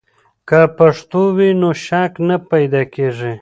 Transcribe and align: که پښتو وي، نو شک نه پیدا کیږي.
که 0.47 0.59
پښتو 0.77 1.21
وي، 1.37 1.49
نو 1.61 1.69
شک 1.85 2.13
نه 2.27 2.37
پیدا 2.51 2.81
کیږي. 2.93 3.29